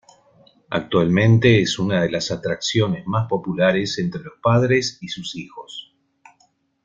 [0.71, 5.93] Actualmente es una de las atracciones más populares entre los padres y sus hijos.